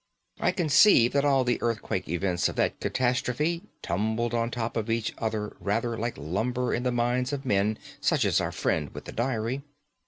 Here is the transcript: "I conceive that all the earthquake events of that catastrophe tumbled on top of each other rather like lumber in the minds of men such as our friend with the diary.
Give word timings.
"I 0.39 0.51
conceive 0.51 1.13
that 1.13 1.25
all 1.25 1.43
the 1.43 1.61
earthquake 1.61 2.09
events 2.09 2.49
of 2.49 2.55
that 2.55 2.79
catastrophe 2.79 3.61
tumbled 3.83 4.33
on 4.33 4.49
top 4.49 4.75
of 4.75 4.89
each 4.89 5.13
other 5.19 5.55
rather 5.59 5.95
like 5.95 6.17
lumber 6.17 6.73
in 6.73 6.81
the 6.81 6.91
minds 6.91 7.31
of 7.33 7.45
men 7.45 7.77
such 7.99 8.25
as 8.25 8.41
our 8.41 8.51
friend 8.51 8.91
with 8.95 9.05
the 9.05 9.11
diary. 9.11 9.61